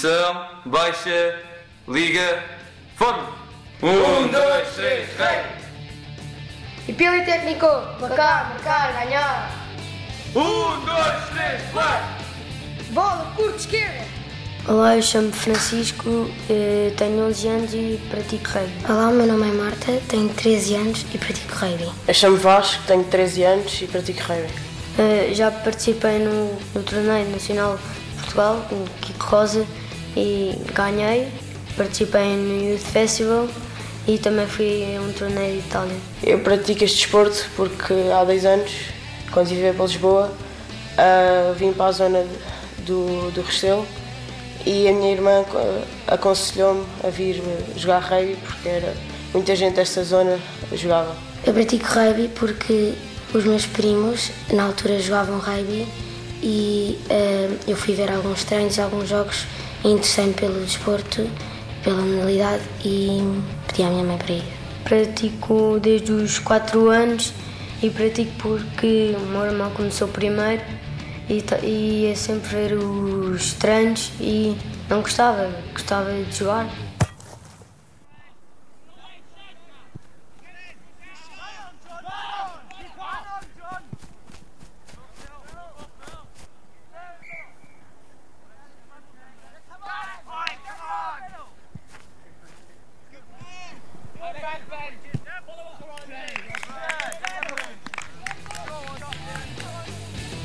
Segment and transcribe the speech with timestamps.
[0.00, 1.40] Posição, baixa,
[1.86, 2.42] liga,
[2.96, 3.28] forma.
[3.82, 5.44] Um, dois, três, rei!
[6.88, 7.66] E Pili técnico,
[8.00, 9.50] marcar, marcar, ganhar.
[10.34, 12.02] Um, dois, três, vai!
[12.92, 14.06] Bola, curto, esquerda.
[14.66, 18.72] Olá, eu chamo-me Francisco, eh, tenho 11 anos e pratico rugby.
[18.90, 21.92] Olá, o meu nome é Marta, tenho 13 anos e pratico rugby.
[22.08, 24.50] Eu chamo Vasco, tenho 13 anos e pratico rugby.
[24.98, 29.66] Eh, Já participei no, no torneio nacional de Portugal, com o Kiko Rosa,
[30.16, 31.28] e ganhei.
[31.76, 33.48] Participei no Youth Festival
[34.06, 35.96] e também fui a um torneio de Itália.
[36.22, 38.72] Eu pratico este desporto porque há 10 anos,
[39.32, 40.32] quando estive para Lisboa,
[40.98, 42.26] ah, vim para a zona
[42.78, 43.86] do, do Restelo
[44.66, 45.44] e a minha irmã
[46.06, 47.42] aconselhou-me a vir
[47.76, 48.94] jogar rugby porque era
[49.32, 50.38] muita gente desta zona
[50.72, 51.16] jogava.
[51.46, 52.94] Eu pratico rugby porque
[53.32, 55.86] os meus primos, na altura, jogavam rugby
[56.42, 59.46] e eh, eu fui ver alguns treinos, alguns jogos
[59.84, 61.28] interessei-me pelo desporto,
[61.82, 63.20] pela modalidade e
[63.66, 64.44] pedi à minha mãe para ir.
[64.84, 67.32] Pratico desde os 4 anos
[67.82, 70.62] e pratico porque o meu irmão começou primeiro
[71.28, 74.56] e, e ia sempre ver os treinos e
[74.88, 76.68] não gostava, gostava de jogar.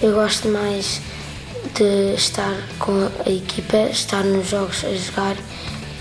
[0.00, 1.00] Eu gosto mais
[1.74, 5.36] de estar com a equipa, estar nos jogos a jogar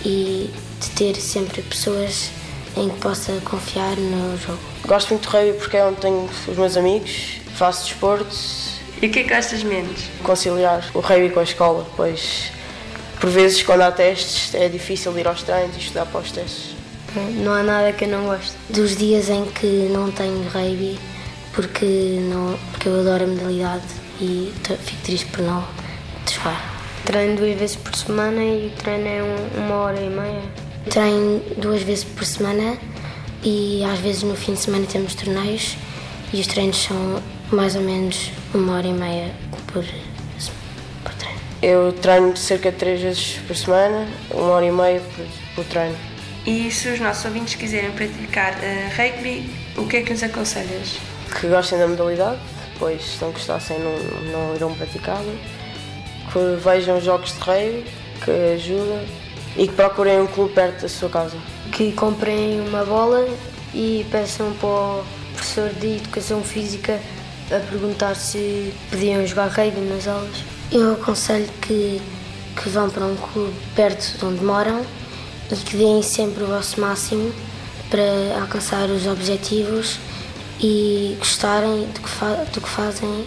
[0.04, 2.32] e de ter sempre pessoas
[2.76, 4.59] em que possa confiar no jogo.
[4.88, 8.36] Gosto muito de rugby porque é onde tenho os meus amigos, faço desporto,
[9.02, 10.02] E o que é que gostas menos?
[10.24, 12.52] conciliar o rugby com a escola, pois
[13.20, 16.75] por vezes quando há testes é difícil ir aos treinos e estudar para os testes.
[17.16, 18.55] Não há nada que eu não gosto.
[18.69, 20.97] Dos dias em que não tenho rugby,
[21.53, 21.85] porque,
[22.29, 23.83] não, porque eu adoro a modalidade
[24.22, 25.63] e fico triste por não
[26.31, 26.69] jogar.
[27.05, 30.41] Treino duas vezes por semana e o treino é um- uma hora e meia.
[30.89, 32.77] Treino duas vezes por semana
[33.43, 35.75] e às vezes no fim de semana temos torneios
[36.31, 39.31] e os treinos são mais ou menos uma hora e meia
[39.67, 39.83] por,
[41.03, 41.39] por treino.
[41.61, 45.95] Eu treino cerca de três vezes por semana, uma hora e meia por, por treino.
[46.46, 49.47] E se os nossos ouvintes quiserem praticar eh, rugby,
[49.78, 50.97] o que é que nos aconselhas?
[51.40, 52.40] Que gostem da modalidade,
[52.79, 53.96] pois se não gostassem não,
[54.31, 55.35] não irão praticá-la.
[56.34, 57.85] Que vejam jogos de rugby,
[58.25, 59.06] que ajudam
[59.56, 61.38] e que procurem um clube perto da sua casa.
[61.72, 63.28] Que comprem uma bola
[63.72, 67.00] e peçam para o professor de Educação Física
[67.52, 70.44] a perguntar se podiam jogar rugby nas aulas.
[70.72, 72.02] Eu aconselho que,
[72.56, 74.84] que vão para um clube perto de onde moram
[75.51, 77.31] e que deem sempre o vosso máximo
[77.89, 80.00] para alcançar os objetivos
[80.59, 83.25] e gostarem do que, do que fazem